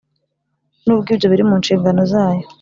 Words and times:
nubwo 0.85 1.07
ibyo 1.15 1.27
biri 1.31 1.43
mu 1.49 1.55
nshingano 1.61 2.01
zayo 2.11 2.45